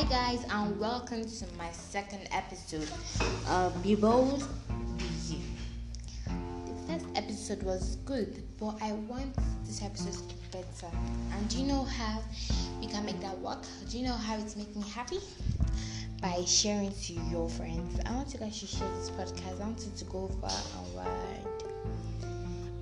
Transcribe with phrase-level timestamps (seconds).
[0.00, 2.88] Hi, guys, and welcome to my second episode
[3.50, 4.48] of Be Bold,
[4.96, 5.40] Be You.
[6.64, 9.36] The first episode was good, but I want
[9.66, 10.90] this episode to be better.
[11.36, 12.22] And do you know how
[12.80, 13.62] we can make that work?
[13.90, 15.18] Do you know how it's making me happy?
[16.22, 18.00] By sharing to your friends.
[18.06, 19.60] I want you guys to share this podcast.
[19.60, 21.46] I want it to go far and wide.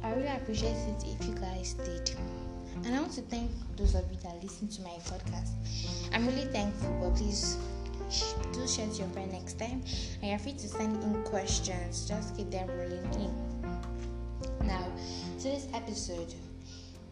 [0.05, 2.13] I really appreciate it if you guys did.
[2.85, 5.51] And I want to thank those of you that listen to my podcast.
[6.13, 7.57] I'm really thankful, but please
[8.53, 9.83] do share to your friend next time.
[10.23, 14.67] And you're free to send in questions, just keep them rolling in.
[14.67, 14.87] Now,
[15.39, 16.35] today's episode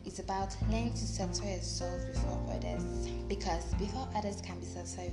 [0.05, 3.09] is about learning to satisfy yourself before others.
[3.29, 5.13] Because before others can be satisfied,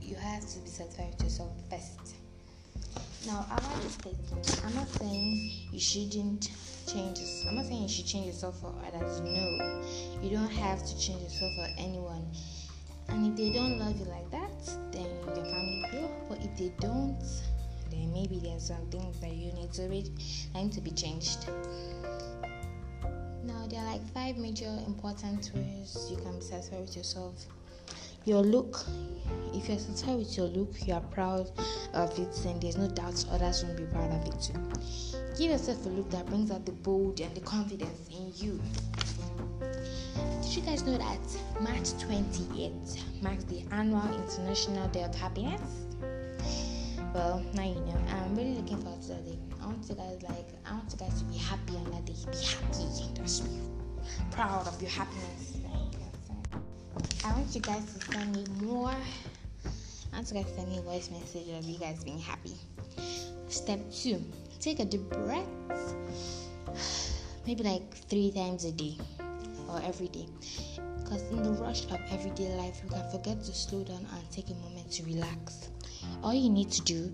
[0.00, 2.16] you have to be satisfied with yourself first.
[3.24, 3.46] Now,
[4.64, 6.50] I'm not saying you shouldn't
[6.88, 7.20] change.
[7.48, 9.20] I'm not saying you should change yourself for others.
[9.20, 9.82] No,
[10.20, 12.26] you don't have to change yourself for anyone.
[13.08, 15.06] And if they don't love you like that, then
[15.36, 16.10] your family will.
[16.28, 17.22] But if they don't,
[17.90, 20.10] then maybe there's some things that you need to be
[20.54, 21.46] need to be changed.
[23.44, 27.46] Now, there are like five major important ways you can be satisfied with yourself
[28.24, 28.84] your look
[29.54, 31.50] if you're satisfied with your look you are proud
[31.92, 34.54] of it and there's no doubt others won't be proud of it too.
[35.36, 38.60] Give yourself a look that brings out the bold and the confidence in you.
[40.42, 41.20] Did you guys know that
[41.60, 45.60] march 28th marks the annual international day of happiness?
[47.14, 47.98] Well now you know.
[48.08, 49.38] I'm really looking forward to that day.
[49.60, 52.14] I want you guys like i want you guys to be happy on that day.
[52.30, 53.44] Be happy just
[54.30, 55.52] proud of your happiness
[57.24, 58.90] I want you guys to send me more.
[58.90, 62.54] I want you guys to send me voice message of you guys being happy.
[63.48, 64.22] Step two,
[64.60, 65.46] take a deep breath.
[67.46, 68.98] Maybe like three times a day
[69.68, 70.26] or every day.
[70.98, 74.50] Because in the rush of everyday life, you can forget to slow down and take
[74.50, 75.70] a moment to relax.
[76.22, 77.12] All you need to do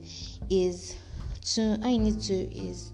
[0.51, 0.97] is
[1.55, 2.93] to all you need to is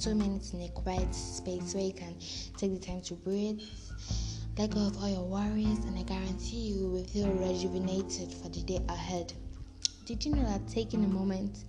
[0.00, 2.14] two minutes in a quiet space where you can
[2.56, 3.62] take the time to breathe
[4.58, 8.62] let go of all your worries, and I guarantee you will feel rejuvenated for the
[8.62, 9.32] day ahead.
[10.06, 11.64] Did you know that taking a moment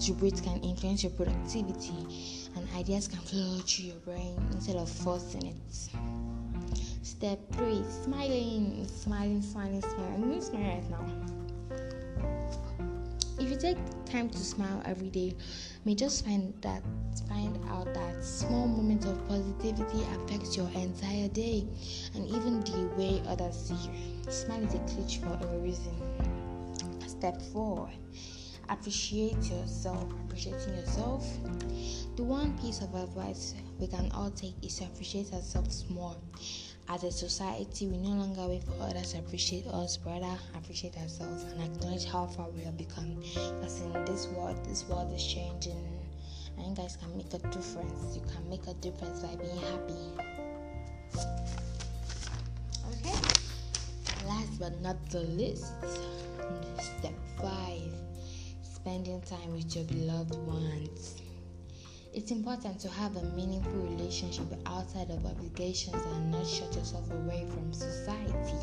[0.00, 4.88] to breathe can influence your productivity and ideas can flow through your brain instead of
[4.88, 5.56] forcing it?
[7.02, 10.22] Step three smiling, smiling, smiling, smiling.
[10.22, 11.28] I'm to smile right now.
[13.48, 15.34] If you take time to smile every day, you
[15.86, 16.82] may just find that
[17.30, 21.66] find out that small moments of positivity affects your entire day
[22.14, 24.30] and even the way others see you.
[24.30, 25.96] Smile is a glitch for a reason.
[27.06, 27.88] Step four
[28.68, 30.04] appreciate yourself.
[30.26, 31.26] Appreciating yourself.
[32.16, 36.16] The one piece of advice we can all take is to appreciate ourselves more.
[36.90, 41.42] As a society, we no longer wait for others to appreciate us, rather appreciate ourselves
[41.42, 43.14] and acknowledge how far we have become.
[43.16, 45.84] Because in this world, this world is changing,
[46.56, 48.16] and you guys can make a difference.
[48.16, 50.00] You can make a difference by being happy.
[52.90, 53.18] Okay.
[54.26, 55.66] Last but not the least,
[56.80, 57.92] step five:
[58.62, 61.20] spending time with your beloved ones.
[62.18, 67.46] It's important to have a meaningful relationship outside of obligations and not shut yourself away
[67.48, 68.58] from society.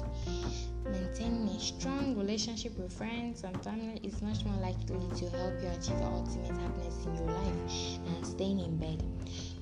[0.83, 5.69] Maintaining a strong relationship with friends and family is much more likely to help you
[5.69, 9.01] achieve ultimate happiness in your life than staying in bed,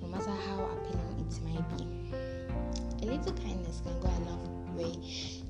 [0.01, 3.05] no matter how appealing it might be.
[3.05, 4.97] A little kindness can go a long way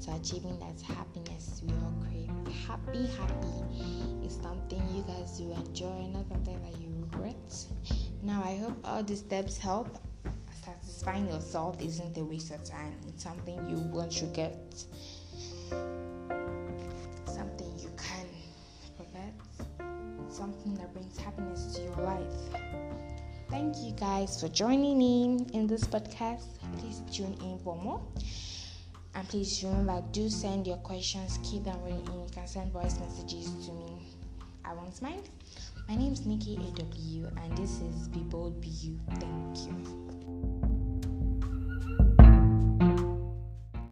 [0.01, 2.29] to achieving that happiness we all crave.
[2.67, 8.02] Happy, happy is something you guys do enjoy, not something that you regret.
[8.23, 9.97] Now, I hope all these steps help.
[10.63, 14.57] Satisfying yourself isn't a waste of time, it's something you won't forget,
[17.25, 18.27] something you can
[18.95, 19.33] forget,
[20.29, 22.33] something that brings happiness to your life.
[23.49, 26.45] Thank you guys for joining me in this podcast.
[26.77, 28.01] Please tune in for more.
[29.15, 31.97] And please remember, do send your questions, keep them ready.
[31.97, 34.07] You can send voice messages to me.
[34.63, 35.27] I won't mind.
[35.87, 38.99] My name is Nikki AW, and this is Be Bold Be You.
[39.19, 40.42] Thank you.